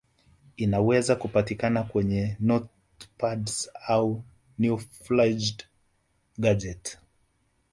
[0.57, 4.23] Inaweza kupatikana kwenye notepads au
[4.59, 5.65] newfangled
[6.37, 6.97] gadget